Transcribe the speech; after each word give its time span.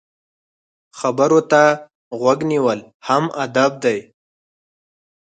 خبرو 0.99 1.39
ته 1.51 1.63
غوږ 2.19 2.39
نیول 2.51 2.79
هم 3.07 3.23
ادب 3.43 3.71
دی. 3.83 3.97